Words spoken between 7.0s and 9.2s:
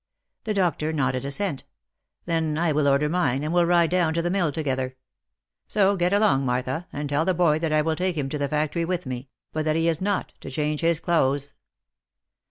tell the boy that I will take him to the factorv with